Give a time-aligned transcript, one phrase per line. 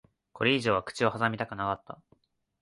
[0.33, 2.01] これ以上は口を挟みたくなかった。